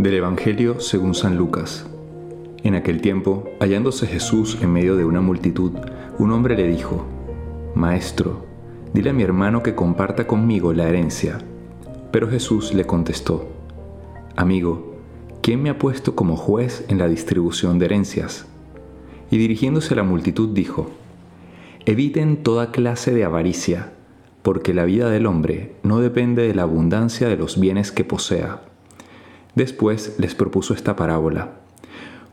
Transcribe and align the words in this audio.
Del 0.00 0.14
Evangelio 0.14 0.80
según 0.80 1.14
San 1.14 1.36
Lucas. 1.36 1.86
En 2.62 2.74
aquel 2.74 3.02
tiempo, 3.02 3.44
hallándose 3.60 4.06
Jesús 4.06 4.56
en 4.62 4.72
medio 4.72 4.96
de 4.96 5.04
una 5.04 5.20
multitud, 5.20 5.72
un 6.18 6.32
hombre 6.32 6.56
le 6.56 6.68
dijo, 6.68 7.04
Maestro, 7.74 8.46
dile 8.94 9.10
a 9.10 9.12
mi 9.12 9.24
hermano 9.24 9.62
que 9.62 9.74
comparta 9.74 10.26
conmigo 10.26 10.72
la 10.72 10.88
herencia. 10.88 11.36
Pero 12.12 12.30
Jesús 12.30 12.72
le 12.72 12.86
contestó, 12.86 13.50
Amigo, 14.36 14.96
¿quién 15.42 15.62
me 15.62 15.68
ha 15.68 15.76
puesto 15.76 16.14
como 16.16 16.34
juez 16.34 16.82
en 16.88 16.96
la 16.96 17.06
distribución 17.06 17.78
de 17.78 17.84
herencias? 17.84 18.46
Y 19.30 19.36
dirigiéndose 19.36 19.92
a 19.92 19.98
la 19.98 20.02
multitud 20.02 20.48
dijo, 20.54 20.88
Eviten 21.84 22.42
toda 22.42 22.70
clase 22.70 23.12
de 23.12 23.24
avaricia, 23.24 23.92
porque 24.40 24.72
la 24.72 24.86
vida 24.86 25.10
del 25.10 25.26
hombre 25.26 25.74
no 25.82 26.00
depende 26.00 26.48
de 26.48 26.54
la 26.54 26.62
abundancia 26.62 27.28
de 27.28 27.36
los 27.36 27.60
bienes 27.60 27.92
que 27.92 28.04
posea. 28.04 28.62
Después 29.54 30.16
les 30.18 30.34
propuso 30.34 30.74
esta 30.74 30.96
parábola. 30.96 31.60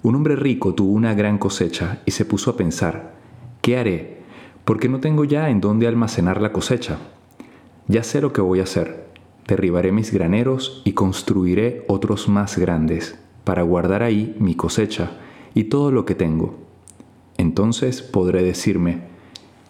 Un 0.03 0.15
hombre 0.15 0.35
rico 0.35 0.73
tuvo 0.73 0.93
una 0.93 1.13
gran 1.13 1.37
cosecha 1.37 1.99
y 2.05 2.11
se 2.11 2.25
puso 2.25 2.51
a 2.51 2.57
pensar, 2.57 3.15
¿qué 3.61 3.77
haré? 3.77 4.17
Porque 4.65 4.89
no 4.89 4.99
tengo 4.99 5.25
ya 5.25 5.49
en 5.49 5.59
dónde 5.59 5.87
almacenar 5.87 6.41
la 6.41 6.51
cosecha. 6.51 6.97
Ya 7.87 8.03
sé 8.03 8.21
lo 8.21 8.33
que 8.33 8.41
voy 8.41 8.59
a 8.59 8.63
hacer. 8.63 9.07
Derribaré 9.47 9.91
mis 9.91 10.11
graneros 10.11 10.81
y 10.85 10.93
construiré 10.93 11.85
otros 11.87 12.27
más 12.27 12.57
grandes, 12.57 13.17
para 13.43 13.63
guardar 13.63 14.03
ahí 14.03 14.35
mi 14.39 14.55
cosecha 14.55 15.11
y 15.53 15.65
todo 15.65 15.91
lo 15.91 16.05
que 16.05 16.15
tengo. 16.15 16.55
Entonces 17.37 18.01
podré 18.01 18.43
decirme, 18.43 19.01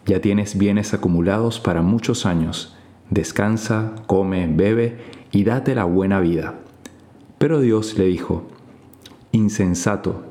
ya 0.05 0.19
tienes 0.19 0.57
bienes 0.57 0.93
acumulados 0.93 1.59
para 1.59 1.81
muchos 1.81 2.25
años, 2.25 2.75
descansa, 3.09 3.93
come, 4.07 4.47
bebe 4.47 4.97
y 5.31 5.43
date 5.43 5.75
la 5.75 5.83
buena 5.83 6.19
vida. 6.19 6.55
Pero 7.37 7.61
Dios 7.61 7.97
le 7.97 8.05
dijo, 8.05 8.47
Insensato, 9.31 10.25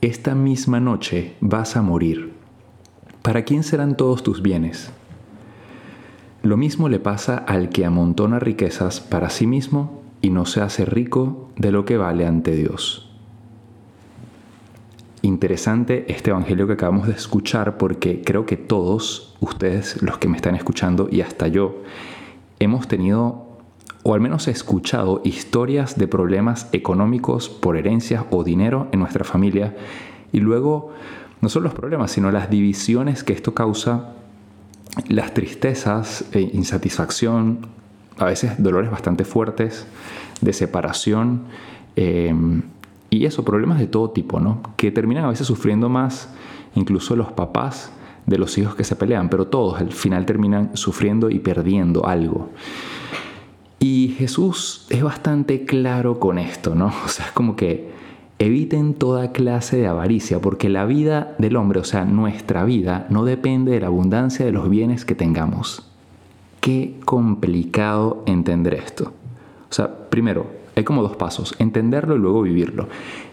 esta 0.00 0.34
misma 0.34 0.78
noche 0.78 1.34
vas 1.40 1.76
a 1.76 1.82
morir. 1.82 2.32
¿Para 3.22 3.42
quién 3.42 3.64
serán 3.64 3.96
todos 3.96 4.22
tus 4.22 4.42
bienes? 4.42 4.92
Lo 6.42 6.56
mismo 6.56 6.88
le 6.88 7.00
pasa 7.00 7.38
al 7.38 7.70
que 7.70 7.86
amontona 7.86 8.38
riquezas 8.38 9.00
para 9.00 9.30
sí 9.30 9.46
mismo 9.46 10.02
y 10.20 10.30
no 10.30 10.44
se 10.44 10.60
hace 10.60 10.84
rico 10.84 11.50
de 11.56 11.72
lo 11.72 11.84
que 11.84 11.96
vale 11.96 12.26
ante 12.26 12.54
Dios. 12.54 13.10
Interesante 15.22 16.04
este 16.12 16.30
Evangelio 16.30 16.66
que 16.66 16.74
acabamos 16.74 17.06
de 17.06 17.14
escuchar 17.14 17.78
porque 17.78 18.20
creo 18.22 18.44
que 18.44 18.58
todos 18.58 19.34
ustedes, 19.40 20.02
los 20.02 20.18
que 20.18 20.28
me 20.28 20.36
están 20.36 20.54
escuchando 20.54 21.08
y 21.10 21.22
hasta 21.22 21.48
yo, 21.48 21.82
hemos 22.58 22.86
tenido 22.88 23.53
o 24.04 24.14
al 24.14 24.20
menos 24.20 24.46
he 24.46 24.50
escuchado 24.50 25.22
historias 25.24 25.98
de 25.98 26.06
problemas 26.06 26.68
económicos 26.72 27.48
por 27.48 27.76
herencias 27.76 28.24
o 28.30 28.44
dinero 28.44 28.86
en 28.92 29.00
nuestra 29.00 29.24
familia 29.24 29.74
y 30.30 30.40
luego 30.40 30.92
no 31.40 31.48
solo 31.48 31.64
los 31.64 31.74
problemas, 31.74 32.12
sino 32.12 32.30
las 32.30 32.50
divisiones 32.50 33.24
que 33.24 33.32
esto 33.32 33.54
causa, 33.54 34.12
las 35.08 35.32
tristezas, 35.34 36.24
e 36.32 36.40
insatisfacción, 36.40 37.66
a 38.18 38.26
veces 38.26 38.62
dolores 38.62 38.90
bastante 38.90 39.24
fuertes, 39.24 39.86
de 40.40 40.52
separación 40.52 41.44
em, 41.96 42.62
y 43.10 43.24
eso, 43.24 43.44
problemas 43.44 43.78
de 43.78 43.86
todo 43.86 44.10
tipo, 44.10 44.38
¿no? 44.38 44.60
Que 44.76 44.90
terminan 44.90 45.24
a 45.24 45.28
veces 45.28 45.46
sufriendo 45.46 45.88
más 45.88 46.28
incluso 46.74 47.16
los 47.16 47.32
papás 47.32 47.90
de 48.26 48.38
los 48.38 48.58
hijos 48.58 48.74
que 48.74 48.84
se 48.84 48.96
pelean, 48.96 49.28
pero 49.28 49.46
todos 49.46 49.80
al 49.80 49.92
final 49.92 50.26
terminan 50.26 50.70
sufriendo 50.74 51.30
y 51.30 51.38
perdiendo 51.38 52.06
algo. 52.06 52.50
Y 53.86 54.14
Jesús 54.16 54.86
es 54.88 55.02
bastante 55.02 55.66
claro 55.66 56.18
con 56.18 56.38
esto, 56.38 56.74
¿no? 56.74 56.86
O 57.04 57.08
sea, 57.08 57.26
es 57.26 57.32
como 57.32 57.54
que 57.54 57.90
eviten 58.38 58.94
toda 58.94 59.30
clase 59.30 59.76
de 59.76 59.86
avaricia, 59.86 60.40
porque 60.40 60.70
la 60.70 60.86
vida 60.86 61.34
del 61.36 61.54
hombre, 61.56 61.80
o 61.80 61.84
sea, 61.84 62.06
nuestra 62.06 62.64
vida, 62.64 63.06
no 63.10 63.26
depende 63.26 63.72
de 63.72 63.80
la 63.80 63.88
abundancia 63.88 64.46
de 64.46 64.52
los 64.52 64.70
bienes 64.70 65.04
que 65.04 65.14
tengamos. 65.14 65.86
Qué 66.62 66.98
complicado 67.04 68.22
entender 68.24 68.72
esto. 68.72 69.12
O 69.68 69.72
sea, 69.74 70.08
primero, 70.08 70.46
hay 70.74 70.84
como 70.84 71.02
dos 71.02 71.16
pasos, 71.16 71.54
entenderlo 71.58 72.16
y 72.16 72.20
luego 72.20 72.40
vivirlo. 72.40 72.88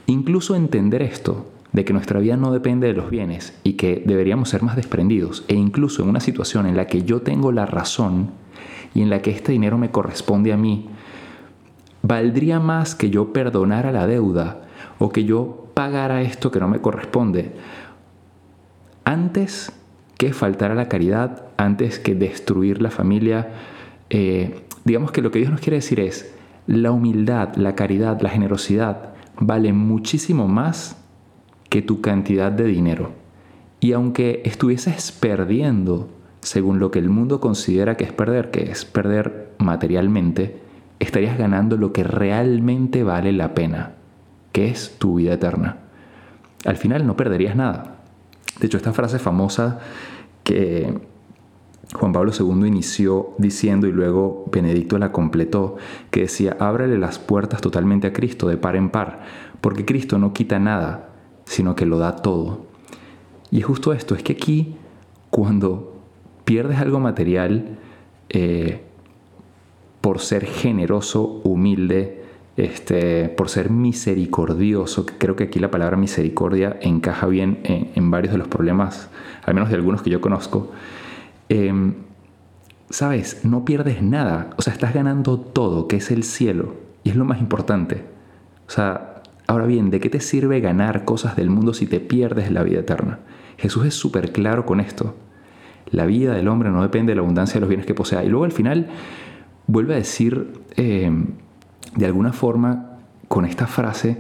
Incluso 0.06 0.58
entender 0.58 1.02
esto, 1.02 1.46
de 1.72 1.86
que 1.86 1.94
nuestra 1.94 2.20
vida 2.20 2.36
no 2.36 2.52
depende 2.52 2.88
de 2.88 2.94
los 2.94 3.10
bienes 3.10 3.58
y 3.64 3.74
que 3.76 4.04
deberíamos 4.06 4.50
ser 4.50 4.64
más 4.64 4.76
desprendidos, 4.76 5.46
e 5.48 5.56
incluso 5.56 6.04
en 6.04 6.10
una 6.10 6.20
situación 6.20 6.66
en 6.66 6.76
la 6.76 6.88
que 6.88 7.04
yo 7.04 7.22
tengo 7.22 7.54
la 7.54 7.66
razón, 7.66 8.32
y 8.94 9.02
en 9.02 9.10
la 9.10 9.22
que 9.22 9.32
este 9.32 9.52
dinero 9.52 9.78
me 9.78 9.92
corresponde 9.92 10.54
a 10.54 10.58
mí, 10.58 10.90
valdría 12.02 12.60
más 12.60 12.96
que 12.96 13.10
yo 13.10 13.34
perdonara 13.34 13.92
la 13.92 14.08
deuda 14.08 14.62
o 15.00 15.10
que 15.10 15.24
yo 15.24 15.68
pagara 15.74 16.22
esto 16.22 16.52
que 16.52 16.60
no 16.60 16.68
me 16.68 16.80
corresponde 16.80 17.54
antes 19.04 19.72
que 20.18 20.34
faltar 20.34 20.72
a 20.72 20.76
la 20.76 20.88
caridad, 20.88 21.46
antes 21.58 22.00
que 22.00 22.16
destruir 22.16 22.82
la 22.82 22.92
familia. 22.92 23.50
Eh, 24.10 24.62
digamos 24.86 25.12
que 25.12 25.22
lo 25.22 25.32
que 25.32 25.40
Dios 25.40 25.52
nos 25.52 25.62
quiere 25.62 25.78
decir 25.78 26.00
es, 26.00 26.34
la 26.68 26.92
humildad, 26.92 27.56
la 27.56 27.76
caridad, 27.76 28.22
la 28.22 28.30
generosidad 28.30 29.14
vale 29.40 29.74
muchísimo 29.74 30.48
más 30.48 30.96
que 31.70 31.82
tu 31.82 32.02
cantidad 32.02 32.52
de 32.52 32.66
dinero. 32.66 33.12
Y 33.80 33.94
aunque 33.94 34.44
estuvieses 34.46 35.12
perdiendo 35.12 36.10
según 36.42 36.80
lo 36.80 36.92
que 36.92 37.00
el 37.00 37.10
mundo 37.10 37.40
considera 37.40 37.98
que 37.98 38.04
es 38.04 38.12
perder, 38.12 38.52
que 38.52 38.72
es 38.72 38.86
perder 38.86 39.54
materialmente, 39.58 40.60
estarías 41.00 41.38
ganando 41.38 41.78
lo 41.78 41.94
que 41.94 42.04
realmente 42.04 43.04
vale 43.04 43.32
la 43.32 43.54
pena, 43.54 43.94
que 44.52 44.70
es 44.70 44.96
tu 44.98 45.16
vida 45.16 45.34
eterna. 45.34 45.78
Al 46.66 46.78
final 46.78 47.08
no 47.08 47.16
perderías 47.16 47.56
nada. 47.56 47.98
De 48.60 48.68
hecho, 48.68 48.78
esta 48.78 48.94
frase 48.94 49.18
famosa 49.18 49.80
que 50.44 51.00
Juan 51.94 52.14
Pablo 52.14 52.32
II 52.38 52.68
inició 52.68 53.34
diciendo 53.38 53.88
y 53.88 53.92
luego 53.92 54.46
Benedicto 54.52 54.98
la 54.98 55.12
completó, 55.12 55.78
que 56.10 56.22
decía, 56.22 56.56
ábrale 56.60 56.98
las 56.98 57.20
puertas 57.20 57.62
totalmente 57.62 58.08
a 58.08 58.14
Cristo 58.14 58.48
de 58.48 58.58
par 58.58 58.76
en 58.76 58.90
par, 58.90 59.22
porque 59.60 59.86
Cristo 59.86 60.18
no 60.18 60.34
quita 60.34 60.60
nada, 60.60 61.10
sino 61.46 61.76
que 61.76 61.86
lo 61.86 61.98
da 61.98 62.16
todo. 62.16 62.66
Y 63.50 63.60
es 63.60 63.66
justo 63.66 63.92
esto, 63.92 64.16
es 64.16 64.24
que 64.24 64.34
aquí, 64.34 64.78
cuando 65.30 65.91
pierdes 66.46 66.80
algo 66.80 67.00
material 67.00 67.78
eh, 68.30 68.82
por 70.02 70.20
ser 70.20 70.46
generoso, 70.46 71.42
humilde, 71.44 72.24
este, 72.58 73.30
por 73.30 73.50
ser 73.50 73.70
misericordioso, 73.70 75.06
creo 75.18 75.36
que 75.36 75.46
aquí 75.46 75.60
la 75.60 75.72
palabra 75.72 75.98
misericordia 75.98 76.78
encaja 76.82 77.28
bien 77.28 77.60
en, 77.64 78.12
varios 78.12 78.34
de 78.34 78.38
los 78.38 78.48
problemas, 78.48 79.10
al 79.44 79.54
menos 79.54 79.70
de 79.70 79.76
algunos 79.76 80.02
que 80.02 80.10
yo 80.10 80.22
conozco. 80.22 80.72
Em, 81.50 81.94
Sabes, 82.92 83.46
no 83.46 83.64
pierdes 83.64 84.02
nada, 84.02 84.50
o 84.58 84.62
sea, 84.62 84.74
estás 84.74 84.94
ganando 84.94 85.40
todo, 85.40 85.88
que 85.88 85.96
es 85.96 86.12
el 86.12 86.24
cielo, 86.24 86.76
y 87.06 87.10
es 87.10 87.16
lo 87.16 87.24
más 87.24 87.40
importante. 87.40 88.04
O 88.68 88.70
sea, 88.70 89.22
ahora 89.48 89.66
bien, 89.66 89.92
¿de 89.92 90.02
qué 90.02 90.10
te 90.10 90.20
sirve 90.20 90.60
ganar 90.60 91.06
cosas 91.06 91.38
del 91.38 91.50
mundo 91.50 91.74
si 91.74 91.88
te 91.88 92.02
pierdes 92.02 92.52
la 92.52 92.64
vida 92.64 92.82
eterna? 92.82 93.20
Jesús 93.58 93.86
es 93.86 93.94
súper 93.94 94.34
claro 94.34 94.66
con 94.66 94.82
esto. 94.82 95.16
La 95.92 96.06
vida 96.06 96.34
del 96.34 96.48
hombre 96.48 96.70
no 96.70 96.82
depende 96.82 97.12
de 97.12 97.16
la 97.16 97.22
abundancia 97.22 97.56
de 97.56 97.62
los 97.62 97.70
bienes 97.70 97.86
que 97.86 97.94
posea. 97.94 98.24
Y 98.24 98.30
luego 98.30 98.46
al 98.46 98.52
final 98.52 98.88
vuelve 99.68 99.94
a 99.94 99.98
decir, 99.98 100.54
eh, 100.78 101.12
de 101.96 102.06
alguna 102.06 102.34
forma, 102.34 102.98
con 103.28 103.46
esta 103.46 103.68
frase, 103.68 104.18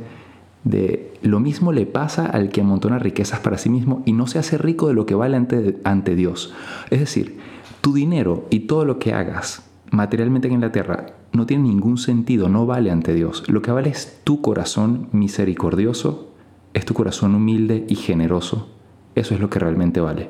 de 0.64 1.14
lo 1.22 1.40
mismo 1.40 1.72
le 1.72 1.86
pasa 1.86 2.26
al 2.26 2.50
que 2.50 2.62
amontona 2.62 3.00
riquezas 3.00 3.40
para 3.40 3.58
sí 3.58 3.70
mismo 3.70 4.04
y 4.06 4.14
no 4.14 4.28
se 4.28 4.40
hace 4.40 4.58
rico 4.58 4.88
de 4.88 4.94
lo 4.94 5.06
que 5.06 5.16
vale 5.16 5.38
ante, 5.38 5.80
ante 5.84 6.16
Dios. 6.16 6.54
Es 6.90 7.00
decir, 7.00 7.38
tu 7.82 7.94
dinero 7.94 8.46
y 8.50 8.62
todo 8.62 8.86
lo 8.86 9.00
que 9.00 9.14
hagas 9.14 9.64
materialmente 9.92 10.48
en 10.48 10.62
la 10.62 10.72
tierra 10.72 11.08
no 11.34 11.46
tiene 11.46 11.64
ningún 11.64 11.98
sentido, 11.98 12.50
no 12.50 12.66
vale 12.66 12.92
ante 12.92 13.14
Dios. 13.14 13.44
Lo 13.50 13.62
que 13.62 13.72
vale 13.72 13.90
es 13.90 14.22
tu 14.24 14.42
corazón 14.42 15.08
misericordioso, 15.12 16.32
es 16.74 16.86
tu 16.86 16.94
corazón 16.94 17.36
humilde 17.36 17.86
y 17.88 17.96
generoso. 17.96 18.70
Eso 19.16 19.34
es 19.34 19.42
lo 19.42 19.50
que 19.50 19.60
realmente 19.60 20.00
vale. 20.00 20.30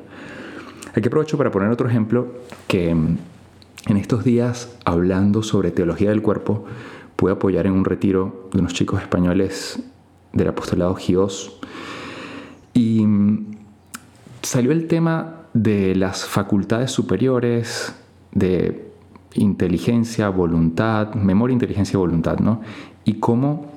Aquí 0.94 1.08
aprovecho 1.08 1.38
para 1.38 1.50
poner 1.50 1.70
otro 1.70 1.88
ejemplo 1.88 2.28
que 2.68 2.94
mm, 2.94 3.18
en 3.86 3.96
estos 3.96 4.24
días, 4.24 4.76
hablando 4.84 5.42
sobre 5.42 5.70
teología 5.70 6.10
del 6.10 6.22
cuerpo, 6.22 6.64
pude 7.16 7.32
apoyar 7.32 7.66
en 7.66 7.72
un 7.72 7.84
retiro 7.84 8.48
de 8.52 8.60
unos 8.60 8.74
chicos 8.74 9.00
españoles 9.00 9.82
del 10.32 10.48
apostolado 10.48 10.94
Gios 10.94 11.58
y 12.74 13.04
mm, 13.06 13.56
salió 14.42 14.72
el 14.72 14.86
tema 14.86 15.36
de 15.54 15.94
las 15.94 16.24
facultades 16.24 16.90
superiores, 16.90 17.94
de 18.32 18.90
inteligencia, 19.34 20.28
voluntad, 20.28 21.14
memoria, 21.14 21.52
inteligencia 21.52 21.96
y 21.96 21.98
voluntad, 21.98 22.38
¿no? 22.38 22.60
Y 23.04 23.14
cómo 23.14 23.72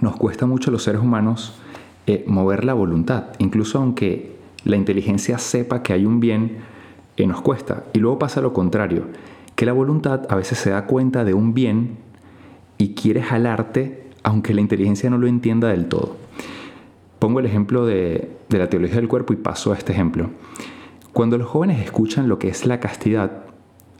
nos 0.00 0.16
cuesta 0.16 0.46
mucho 0.46 0.70
a 0.70 0.72
los 0.72 0.82
seres 0.82 1.00
humanos 1.00 1.54
eh, 2.06 2.24
mover 2.26 2.64
la 2.64 2.74
voluntad, 2.74 3.26
incluso 3.38 3.78
aunque 3.78 4.35
la 4.66 4.76
inteligencia 4.76 5.38
sepa 5.38 5.82
que 5.82 5.92
hay 5.92 6.04
un 6.04 6.18
bien, 6.18 6.58
que 7.14 7.26
nos 7.26 7.40
cuesta. 7.40 7.84
Y 7.92 8.00
luego 8.00 8.18
pasa 8.18 8.40
lo 8.40 8.52
contrario, 8.52 9.04
que 9.54 9.64
la 9.64 9.72
voluntad 9.72 10.26
a 10.28 10.34
veces 10.34 10.58
se 10.58 10.70
da 10.70 10.86
cuenta 10.86 11.24
de 11.24 11.34
un 11.34 11.54
bien 11.54 11.98
y 12.76 12.94
quiere 12.94 13.22
jalarte 13.22 14.10
aunque 14.24 14.54
la 14.54 14.60
inteligencia 14.60 15.08
no 15.08 15.18
lo 15.18 15.28
entienda 15.28 15.68
del 15.68 15.86
todo. 15.86 16.16
Pongo 17.20 17.38
el 17.38 17.46
ejemplo 17.46 17.86
de, 17.86 18.36
de 18.48 18.58
la 18.58 18.68
teología 18.68 18.96
del 18.96 19.06
cuerpo 19.06 19.32
y 19.32 19.36
paso 19.36 19.72
a 19.72 19.76
este 19.76 19.92
ejemplo. 19.92 20.30
Cuando 21.12 21.38
los 21.38 21.46
jóvenes 21.46 21.80
escuchan 21.80 22.28
lo 22.28 22.40
que 22.40 22.48
es 22.48 22.66
la 22.66 22.80
castidad, 22.80 23.44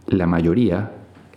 la 0.08 0.26
mayoría 0.26 0.92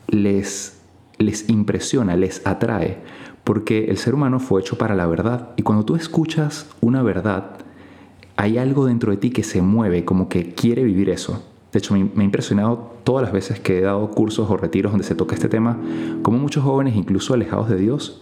les, 0.08 0.82
les 1.20 1.48
impresiona, 1.50 2.16
les 2.16 2.46
atrae, 2.48 2.98
porque 3.44 3.86
el 3.86 3.98
ser 3.98 4.16
humano 4.16 4.40
fue 4.40 4.62
hecho 4.62 4.78
para 4.80 4.96
la 4.96 5.06
verdad. 5.06 5.52
Y 5.56 5.62
cuando 5.62 5.86
tú 5.86 5.96
escuchas 5.96 6.68
una 6.82 7.04
verdad, 7.04 7.60
hay 8.40 8.58
algo 8.58 8.86
dentro 8.86 9.12
de 9.12 9.18
ti 9.18 9.32
que 9.32 9.44
se 9.44 9.62
mueve, 9.62 10.06
como 10.06 10.30
que 10.30 10.54
quiere 10.54 10.82
vivir 10.86 11.10
eso. 11.10 11.44
De 11.74 11.80
hecho, 11.80 11.94
me, 11.94 12.10
ha 12.22 12.24
impresionado 12.24 12.94
todas 13.04 13.22
las 13.22 13.34
veces 13.34 13.60
que 13.60 13.80
he 13.80 13.82
dado 13.82 14.10
cursos 14.12 14.50
o 14.50 14.56
retiros 14.56 14.94
donde 14.94 15.06
se 15.06 15.14
toca 15.14 15.36
este 15.36 15.50
tema, 15.50 15.78
como 16.22 16.40
muchos 16.40 16.64
jóvenes, 16.64 16.96
incluso 16.96 17.34
alejados 17.34 17.68
de 17.68 17.76
Dios, 17.76 18.22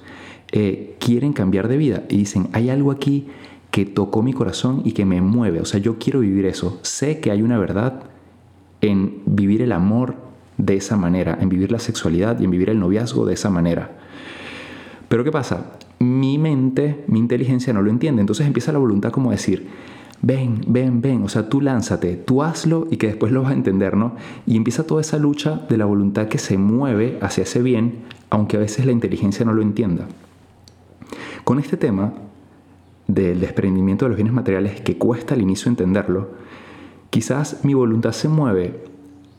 eh, 0.52 0.96
quieren 1.00 1.34
cambiar 1.34 1.68
de 1.68 1.78
vida 1.78 2.04
y 2.10 2.18
dicen, 2.18 2.48
hay 2.54 2.72
algo 2.72 2.90
aquí 2.90 3.28
que 3.70 3.86
tocó 3.86 4.24
mi 4.24 4.34
corazón 4.34 4.82
y 4.84 4.94
que 4.94 5.06
me 5.06 5.22
mueve. 5.22 5.62
O 5.62 5.66
sea, 5.66 5.80
yo 5.80 6.00
quiero 6.00 6.22
vivir 6.22 6.48
eso. 6.48 6.80
Sé 6.82 7.20
que 7.20 7.30
hay 7.30 7.44
una 7.44 7.60
verdad 7.60 8.02
en 8.82 9.22
vivir 9.28 9.62
el 9.62 9.72
amor 9.72 10.16
de 10.58 10.78
esa 10.78 10.98
manera, 10.98 11.38
en 11.40 11.50
vivir 11.50 11.72
la 11.72 11.78
sexualidad 11.78 12.40
y 12.40 12.46
en 12.46 12.50
vivir 12.50 12.72
el 12.72 12.80
noviazgo 12.80 13.28
de 13.28 13.36
esa 13.36 13.52
manera. 13.52 13.92
Pero 15.10 15.24
¿qué 15.24 15.32
pasa? 15.32 15.74
Mi 16.00 16.40
mente, 16.40 17.06
mi 17.06 17.20
inteligencia 17.20 17.72
no 17.72 17.84
lo 17.84 17.92
entiende. 17.92 18.22
Entonces 18.22 18.48
empieza 18.48 18.72
la 18.72 18.80
voluntad 18.80 19.12
como 19.12 19.30
decir, 19.30 19.68
ven, 20.22 20.62
ven, 20.68 21.02
ven, 21.02 21.24
o 21.24 21.30
sea, 21.30 21.50
tú 21.50 21.62
lánzate, 21.62 22.16
tú 22.16 22.44
hazlo 22.44 22.88
y 22.90 22.98
que 22.98 23.08
después 23.08 23.32
lo 23.32 23.44
vas 23.44 23.52
a 23.52 23.56
entender, 23.56 23.96
¿no? 23.96 24.16
Y 24.46 24.58
empieza 24.58 24.86
toda 24.86 25.02
esa 25.02 25.18
lucha 25.18 25.62
de 25.70 25.78
la 25.78 25.86
voluntad 25.86 26.28
que 26.28 26.38
se 26.38 26.58
mueve 26.58 27.18
hacia 27.22 27.44
ese 27.44 27.62
bien, 27.62 28.00
aunque 28.30 28.58
a 28.58 28.60
veces 28.60 28.86
la 28.86 28.92
inteligencia 28.92 29.46
no 29.46 29.54
lo 29.54 29.62
entienda. 29.62 30.08
Con 31.44 31.60
este 31.60 31.78
tema 31.78 32.14
del 33.08 33.40
desprendimiento 33.40 34.06
de 34.06 34.10
los 34.10 34.18
bienes 34.18 34.34
materiales 34.34 34.82
que 34.82 34.98
cuesta 34.98 35.34
al 35.34 35.42
inicio 35.42 35.70
entenderlo, 35.70 36.30
quizás 37.10 37.64
mi 37.64 37.74
voluntad 37.74 38.12
se 38.12 38.28
mueve 38.28 38.84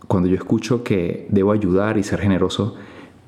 cuando 0.06 0.28
yo 0.28 0.36
escucho 0.36 0.82
que 0.82 1.26
debo 1.30 1.52
ayudar 1.52 1.98
y 1.98 2.02
ser 2.02 2.20
generoso, 2.20 2.76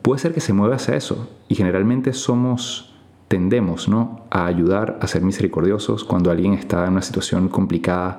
puede 0.01 0.19
ser 0.19 0.33
que 0.33 0.41
se 0.41 0.55
mueva 0.55 0.77
hacia 0.77 0.97
eso. 0.97 1.29
Y 1.49 1.55
generalmente 1.55 2.15
somos 2.15 2.90
tendemos 3.31 3.89
¿no? 3.89 4.23
a 4.29 4.47
ayudar, 4.47 4.99
a 5.01 5.07
ser 5.07 5.23
misericordiosos 5.23 6.03
cuando 6.03 6.33
alguien 6.33 6.53
está 6.53 6.85
en 6.85 6.95
una 6.95 7.03
situación 7.03 7.49
complicada, 7.49 8.19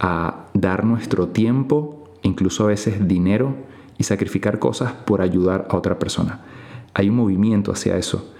a 0.00 0.46
dar 0.54 0.86
nuestro 0.86 1.28
tiempo, 1.28 2.08
incluso 2.22 2.64
a 2.64 2.68
veces 2.68 3.06
dinero, 3.06 3.54
y 3.98 4.04
sacrificar 4.04 4.58
cosas 4.58 4.94
por 4.94 5.20
ayudar 5.20 5.68
a 5.68 5.76
otra 5.76 5.98
persona. 5.98 6.40
Hay 6.94 7.10
un 7.10 7.16
movimiento 7.16 7.70
hacia 7.70 7.98
eso. 7.98 8.32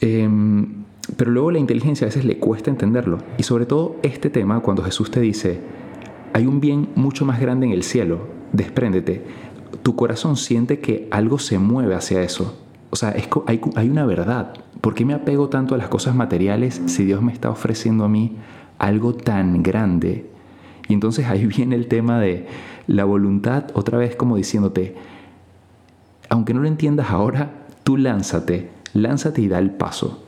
Em, 0.00 0.84
pero 1.16 1.32
luego 1.32 1.50
la 1.50 1.58
inteligencia 1.58 2.04
a 2.04 2.10
veces 2.10 2.24
le 2.24 2.38
cuesta 2.38 2.70
entenderlo. 2.70 3.18
Y 3.38 3.42
sobre 3.42 3.66
todo 3.66 3.96
este 4.04 4.30
tema, 4.30 4.60
cuando 4.60 4.84
Jesús 4.84 5.10
te 5.10 5.18
dice, 5.18 5.58
hay 6.32 6.46
un 6.46 6.60
bien 6.60 6.90
mucho 6.94 7.24
más 7.24 7.40
grande 7.40 7.66
en 7.66 7.72
el 7.72 7.82
cielo, 7.82 8.28
despréndete. 8.52 9.24
Tu 9.82 9.96
corazón 9.96 10.36
siente 10.36 10.78
que 10.78 11.08
algo 11.10 11.40
se 11.40 11.58
mueve 11.58 11.96
hacia 11.96 12.22
eso. 12.22 12.65
O 12.90 12.96
sea, 12.96 13.14
hay, 13.46 13.60
hay 13.74 13.88
una 13.90 14.06
verdad. 14.06 14.54
¿Por 14.80 14.94
qué 14.94 15.04
me 15.04 15.14
apego 15.14 15.48
tanto 15.48 15.74
a 15.74 15.78
las 15.78 15.88
cosas 15.88 16.14
materiales 16.14 16.80
si 16.86 17.04
Dios 17.04 17.22
me 17.22 17.32
está 17.32 17.50
ofreciendo 17.50 18.04
a 18.04 18.08
mí 18.08 18.36
algo 18.78 19.14
tan 19.14 19.62
grande? 19.62 20.30
Y 20.88 20.94
entonces 20.94 21.26
ahí 21.26 21.46
viene 21.56 21.74
el 21.74 21.88
tema 21.88 22.20
de 22.20 22.46
la 22.86 23.04
voluntad, 23.04 23.64
otra 23.74 23.98
vez 23.98 24.16
como 24.16 24.36
diciéndote, 24.36 24.94
aunque 26.28 26.54
no 26.54 26.60
lo 26.60 26.68
entiendas 26.68 27.10
ahora, 27.10 27.66
tú 27.84 27.96
lánzate, 27.96 28.70
lánzate 28.92 29.42
y 29.42 29.48
da 29.48 29.58
el 29.58 29.70
paso. 29.70 30.24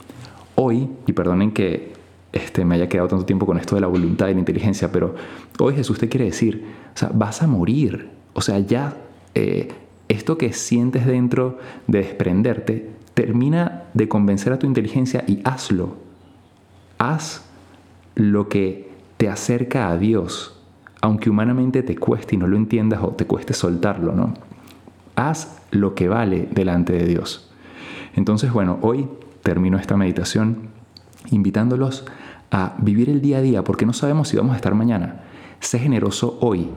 Hoy, 0.55 0.89
y 1.07 1.13
perdonen 1.13 1.53
que 1.53 1.93
este, 2.33 2.65
me 2.65 2.75
haya 2.75 2.89
quedado 2.89 3.09
tanto 3.09 3.25
tiempo 3.25 3.47
con 3.47 3.59
esto 3.59 3.75
de 3.75 3.81
la 3.81 3.87
voluntad 3.87 4.29
y 4.29 4.35
la 4.35 4.41
inteligencia, 4.41 4.91
pero 4.93 5.15
hoy 5.59 5.75
Jesús 5.75 5.99
te 5.99 6.09
quiere 6.09 6.27
decir, 6.27 6.67
o 6.95 6.99
sea, 6.99 7.11
vas 7.15 7.43
a 7.43 7.47
morir. 7.47 8.11
O 8.35 8.41
sea, 8.41 8.59
ya 8.59 8.97
eh, 9.35 9.69
esto 10.09 10.39
que 10.39 10.53
sientes 10.53 11.07
dentro 11.07 11.59
de 11.87 11.99
desprenderte, 11.99 12.91
termina 13.15 13.85
de 13.95 14.09
convencer 14.09 14.53
a 14.53 14.59
tu 14.59 14.67
inteligencia 14.67 15.25
y 15.27 15.41
hazlo. 15.45 15.97
Haz 16.99 17.45
lo 18.15 18.49
que 18.49 18.91
te 19.17 19.29
acerca 19.29 19.91
a 19.91 19.99
Dios, 19.99 20.61
aunque 21.01 21.31
humanamente 21.31 21.83
te 21.83 21.97
cueste 21.97 22.37
y 22.37 22.39
no 22.39 22.47
lo 22.47 22.57
entiendas 22.57 23.01
o 23.03 23.09
te 23.09 23.27
cueste 23.27 23.55
soltarlo, 23.55 24.13
¿no? 24.15 24.35
Haz 25.17 25.59
lo 25.71 25.95
que 25.95 26.09
vale 26.09 26.49
delante 26.51 26.93
de 26.93 27.07
Dios. 27.07 27.51
Entonces, 28.15 28.53
bueno, 28.53 28.79
hoy 28.83 29.09
termino 29.43 29.79
esta 29.79 29.97
meditación 29.97 30.69
invitándolos 31.31 32.05
a 32.51 32.75
vivir 32.79 33.11
el 33.11 33.21
día 33.21 33.39
a 33.39 33.43
día 33.43 33.65
porque 33.65 33.87
no 33.87 33.93
sabemos 33.93 34.29
si 34.29 34.37
vamos 34.37 34.53
a 34.53 34.57
estar 34.57 34.75
mañana. 34.75 35.23
Sé 35.61 35.79
generoso 35.79 36.39
hoy, 36.41 36.69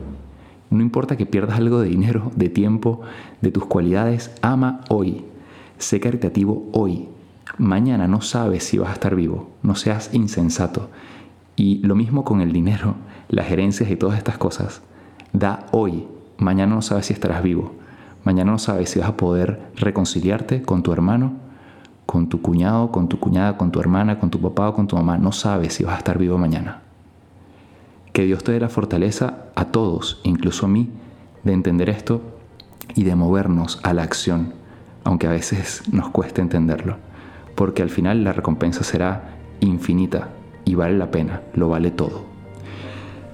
no 0.72 0.82
importa 0.82 1.16
que 1.16 1.26
pierdas 1.26 1.58
algo 1.58 1.80
de 1.80 1.88
dinero, 1.88 2.32
de 2.34 2.48
tiempo, 2.48 3.02
de 3.42 3.50
tus 3.50 3.66
cualidades, 3.66 4.30
ama 4.40 4.80
hoy. 4.88 5.24
Sé 5.76 6.00
caritativo 6.00 6.68
hoy. 6.72 7.08
Mañana 7.58 8.08
no 8.08 8.22
sabes 8.22 8.64
si 8.64 8.78
vas 8.78 8.90
a 8.90 8.94
estar 8.94 9.14
vivo. 9.14 9.50
No 9.62 9.74
seas 9.74 10.10
insensato. 10.14 10.88
Y 11.56 11.86
lo 11.86 11.94
mismo 11.94 12.24
con 12.24 12.40
el 12.40 12.52
dinero, 12.52 12.94
las 13.28 13.50
herencias 13.50 13.90
y 13.90 13.96
todas 13.96 14.16
estas 14.16 14.38
cosas. 14.38 14.82
Da 15.34 15.66
hoy. 15.72 16.06
Mañana 16.38 16.74
no 16.74 16.82
sabes 16.82 17.06
si 17.06 17.12
estarás 17.12 17.42
vivo. 17.42 17.74
Mañana 18.24 18.52
no 18.52 18.58
sabes 18.58 18.88
si 18.88 18.98
vas 18.98 19.10
a 19.10 19.16
poder 19.16 19.60
reconciliarte 19.76 20.62
con 20.62 20.82
tu 20.82 20.92
hermano, 20.92 21.34
con 22.06 22.28
tu 22.28 22.40
cuñado, 22.40 22.90
con 22.90 23.08
tu 23.08 23.18
cuñada, 23.18 23.58
con 23.58 23.70
tu 23.72 23.80
hermana, 23.80 24.18
con 24.18 24.30
tu 24.30 24.40
papá 24.40 24.70
o 24.70 24.74
con 24.74 24.86
tu 24.86 24.96
mamá. 24.96 25.18
No 25.18 25.32
sabes 25.32 25.74
si 25.74 25.84
vas 25.84 25.96
a 25.96 25.98
estar 25.98 26.18
vivo 26.18 26.38
mañana. 26.38 26.80
Que 28.12 28.24
Dios 28.24 28.44
te 28.44 28.52
dé 28.52 28.60
la 28.60 28.68
fortaleza 28.68 29.46
a 29.54 29.66
todos, 29.66 30.20
incluso 30.22 30.66
a 30.66 30.68
mí, 30.68 30.90
de 31.44 31.52
entender 31.52 31.88
esto 31.88 32.20
y 32.94 33.04
de 33.04 33.16
movernos 33.16 33.80
a 33.82 33.94
la 33.94 34.02
acción, 34.02 34.52
aunque 35.04 35.26
a 35.26 35.30
veces 35.30 35.82
nos 35.90 36.10
cueste 36.10 36.42
entenderlo, 36.42 36.96
porque 37.54 37.82
al 37.82 37.90
final 37.90 38.22
la 38.24 38.32
recompensa 38.32 38.84
será 38.84 39.38
infinita 39.60 40.28
y 40.64 40.74
vale 40.74 40.98
la 40.98 41.10
pena, 41.10 41.42
lo 41.54 41.68
vale 41.68 41.90
todo. 41.90 42.24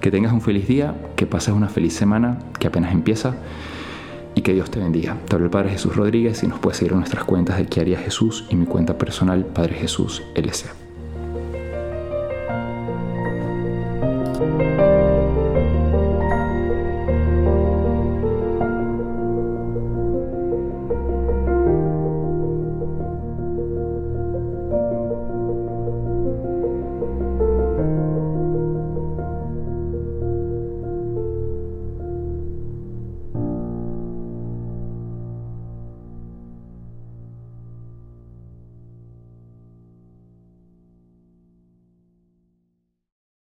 Que 0.01 0.11
tengas 0.11 0.31
un 0.31 0.41
feliz 0.41 0.67
día, 0.67 0.95
que 1.17 1.27
pases 1.27 1.53
una 1.53 1.67
feliz 1.67 1.93
semana 1.93 2.39
que 2.57 2.67
apenas 2.67 2.93
empieza 2.93 3.35
y 4.33 4.41
que 4.41 4.53
Dios 4.53 4.71
te 4.71 4.79
bendiga. 4.79 5.17
Te 5.27 5.35
hablo 5.35 5.47
el 5.47 5.51
Padre 5.51 5.71
Jesús 5.71 5.95
Rodríguez 5.95 6.41
y 6.43 6.47
nos 6.47 6.59
puedes 6.59 6.77
seguir 6.77 6.93
en 6.93 6.99
nuestras 6.99 7.25
cuentas 7.25 7.57
de 7.57 7.65
qué 7.65 7.81
haría 7.81 7.99
Jesús 7.99 8.45
y 8.49 8.55
mi 8.55 8.65
cuenta 8.65 8.97
personal 8.97 9.45
Padre 9.45 9.75
Jesús 9.75 10.23
LC. 10.35 10.88